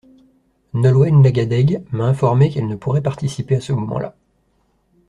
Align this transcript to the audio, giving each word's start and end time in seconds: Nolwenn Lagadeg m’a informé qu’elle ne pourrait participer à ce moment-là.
Nolwenn 0.73 1.21
Lagadeg 1.21 1.83
m’a 1.91 2.05
informé 2.09 2.49
qu’elle 2.49 2.65
ne 2.67 2.75
pourrait 2.75 3.03
participer 3.03 3.57
à 3.57 3.61
ce 3.61 3.71
moment-là. 3.71 4.15